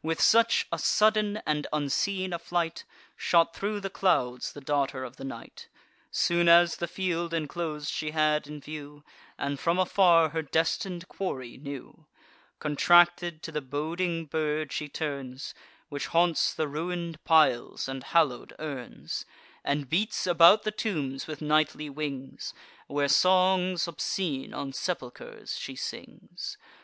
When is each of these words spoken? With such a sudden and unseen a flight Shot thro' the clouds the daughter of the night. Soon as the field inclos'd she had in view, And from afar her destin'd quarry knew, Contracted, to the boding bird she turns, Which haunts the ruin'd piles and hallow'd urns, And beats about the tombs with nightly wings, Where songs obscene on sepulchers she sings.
With 0.00 0.20
such 0.20 0.68
a 0.70 0.78
sudden 0.78 1.38
and 1.44 1.66
unseen 1.72 2.32
a 2.32 2.38
flight 2.38 2.84
Shot 3.16 3.52
thro' 3.52 3.80
the 3.80 3.90
clouds 3.90 4.52
the 4.52 4.60
daughter 4.60 5.02
of 5.02 5.16
the 5.16 5.24
night. 5.24 5.66
Soon 6.12 6.48
as 6.48 6.76
the 6.76 6.86
field 6.86 7.32
inclos'd 7.34 7.88
she 7.88 8.12
had 8.12 8.46
in 8.46 8.60
view, 8.60 9.02
And 9.36 9.58
from 9.58 9.80
afar 9.80 10.28
her 10.28 10.40
destin'd 10.42 11.08
quarry 11.08 11.56
knew, 11.56 12.06
Contracted, 12.60 13.42
to 13.42 13.50
the 13.50 13.60
boding 13.60 14.26
bird 14.26 14.72
she 14.72 14.88
turns, 14.88 15.52
Which 15.88 16.06
haunts 16.06 16.54
the 16.54 16.68
ruin'd 16.68 17.24
piles 17.24 17.88
and 17.88 18.04
hallow'd 18.04 18.52
urns, 18.60 19.26
And 19.64 19.90
beats 19.90 20.28
about 20.28 20.62
the 20.62 20.70
tombs 20.70 21.26
with 21.26 21.42
nightly 21.42 21.90
wings, 21.90 22.54
Where 22.86 23.08
songs 23.08 23.88
obscene 23.88 24.54
on 24.54 24.72
sepulchers 24.72 25.58
she 25.58 25.74
sings. 25.74 26.56